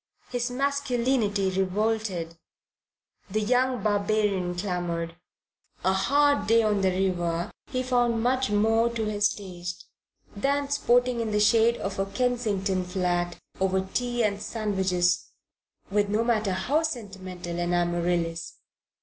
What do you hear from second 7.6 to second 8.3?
he found